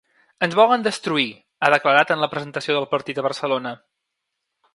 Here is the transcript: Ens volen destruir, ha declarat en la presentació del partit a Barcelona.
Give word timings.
Ens 0.45 0.55
volen 0.59 0.85
destruir, 0.87 1.27
ha 1.67 1.71
declarat 1.75 2.15
en 2.17 2.23
la 2.25 2.31
presentació 2.33 2.79
del 2.79 2.89
partit 2.95 3.21
a 3.23 3.27
Barcelona. 3.29 3.75